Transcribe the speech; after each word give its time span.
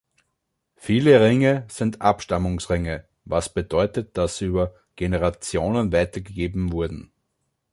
Viele 0.77 1.21
Ringe 1.23 1.65
sind 1.67 2.01
„Abstammungsringe“, 2.01 3.05
was 3.23 3.53
bedeutet, 3.53 4.17
dass 4.17 4.39
sie 4.39 4.45
über 4.45 4.73
Generationen 4.95 5.91
weitergegeben 5.91 6.71
wurden. 6.71 7.11